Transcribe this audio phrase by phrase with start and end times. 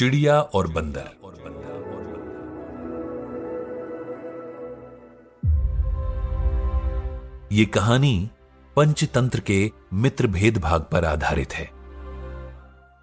[0.00, 1.08] चिड़िया और बंदर।
[7.52, 8.30] ये कहानी
[8.76, 11.70] पंचतंत्र के मित्र भेद भाग पर आधारित है।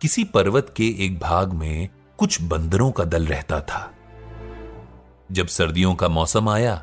[0.02, 3.94] किसी पर्वत के एक भाग में कुछ बंदरों का दल रहता था।
[5.32, 6.76] जब सर्दियों का मौसम आया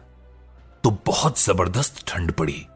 [0.85, 2.67] तो बहुत ज़बरदस्त ठंड पड़ी।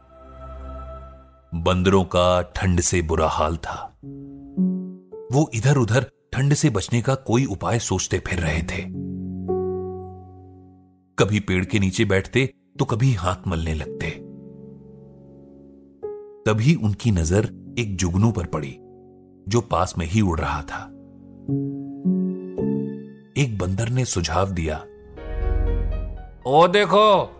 [1.55, 3.93] बंदरों का ठंड से बुरा हाल था।
[5.33, 8.81] वो इधर उधर ठंड से बचने का कोई उपाय सोचते फिर रहे थे।
[11.17, 12.45] कभी पेड़ के नीचे बैठते
[12.79, 14.09] तो कभी हाथ मलने लगते।
[16.45, 17.49] तभी उनकी नज़र
[17.79, 18.75] एक जुगनू पर पड़ी,
[19.47, 20.83] जो पास में ही उड़ रहा था।
[23.43, 24.77] एक बंदर ने सुझाव दिया,
[26.47, 27.35] ओ देखो,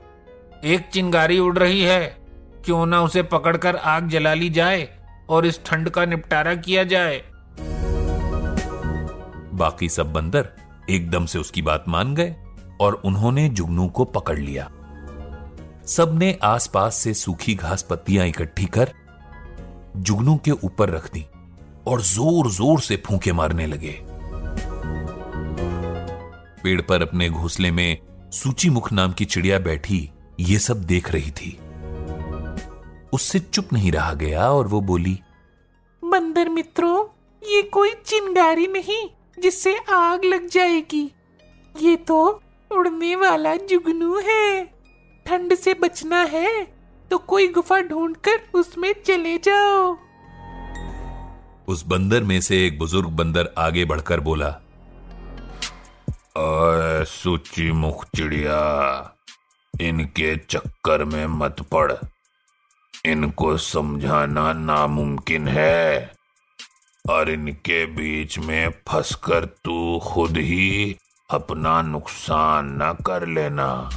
[0.65, 2.05] एक चिंगारी उड़ रही है।
[2.65, 4.87] क्यों ना उसे पकड़कर आग जला ली जाए
[5.29, 7.21] और इस ठंड का निपटारा किया जाए?
[9.59, 10.49] बाकी सब बंदर
[10.89, 12.35] एकदम से उसकी बात मान गए
[12.81, 14.69] और उन्होंने जुगनू को पकड़ लिया।
[15.87, 18.91] सबने आसपास से सूखी घास पत्तियाँ इकट्ठी कर
[19.97, 21.25] जुगनू के ऊपर रख दी
[21.87, 23.95] और ज़ोर ज़ोर से फूंके मारने लगे।
[26.63, 27.97] पेड़ पर अपने घोंसले में
[28.33, 31.57] सूची मुख नाम की चिड़िया बैठी ये सब देख रही थी।
[33.13, 35.19] उससे चुप नहीं रहा गया और वो बोली,
[36.03, 37.05] बंदर मित्रों,
[37.41, 39.07] ये कोई चिंगारी नहीं।
[39.41, 41.09] जिससे आग लग जाएगी।
[41.75, 42.19] ये तो
[42.71, 44.65] उड़ने वाला जुगनू है।
[45.25, 46.51] ठंड से बचना है
[47.11, 49.97] तो कोई गुफा ढूंढकर उसमें चले जाओ।
[51.67, 54.55] उस बंदर में से एक बुज़ुर्ग बंदर आगे बढ़कर बोला
[57.05, 58.59] सूची मुख चिड़िया,
[59.73, 61.91] इनके चक्कर में मत पड़।
[63.05, 66.11] इनको समझाना नामुमकिन है।
[67.09, 70.95] और इनके बीच में फंसकर तू खुद ही
[71.29, 73.89] अपना नुकसान न कर लेना।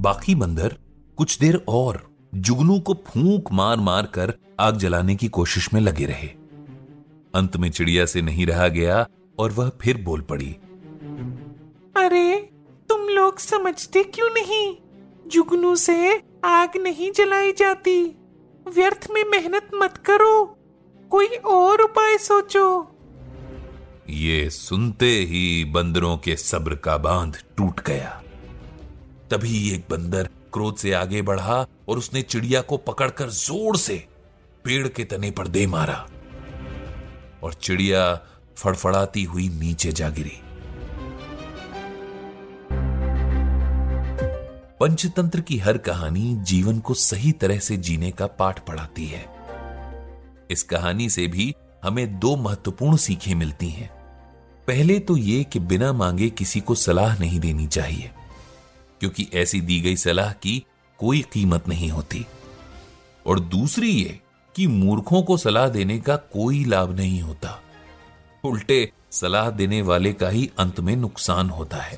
[0.00, 0.76] बाकी बंदर
[1.16, 6.04] कुछ देर और जुगनू को फूंक मार मार कर आग जलाने की कोशिश में लगे
[6.04, 6.28] रहे।
[7.34, 9.06] अंत में चिड़िया से नहीं रहा गया
[9.38, 10.56] और वह फिर बोल पड़ी।
[11.96, 12.50] अरे
[12.88, 14.76] तुम लोग समझते क्यों नहीं?
[15.26, 18.04] जुगनू से आग नहीं जलाई जाती।
[18.74, 20.58] व्यर्थ में मेहनत मत करो।
[21.10, 22.66] कोई और उपाय सोचो।
[24.10, 28.10] ये सुनते ही बंदरों के सब्र का बाँध टूट गया।
[29.30, 33.96] तभी एक बंदर क्रोध से आगे बढ़ा और उसने चिड़िया को पकड़कर ज़ोर से
[34.64, 36.06] पेड़ के तने पर दे मारा
[37.42, 38.14] और चिड़िया
[38.56, 40.40] फड़फड़ाती हुई नीचे जा गिरी।
[44.80, 49.24] पंचतंत्र की हर कहानी जीवन को सही तरह से जीने का पाठ पढ़ाती है।
[50.50, 53.88] इस कहानी से भी हमें दो महत्वपूर्ण सीखें मिलती हैं।
[54.68, 58.10] पहले तो ये कि बिना मांगे किसी को सलाह नहीं देनी चाहिए,
[59.00, 60.64] क्योंकि ऐसी दी गई सलाह की
[61.00, 62.24] कोई कीमत नहीं होती।
[63.26, 64.18] और दूसरी ये
[64.54, 67.60] कि मूर्खों को सलाह देने का कोई लाभ नहीं होता।
[68.44, 71.96] उल्टे, सलाह देने वाले का ही अंत में नुकसान होता है।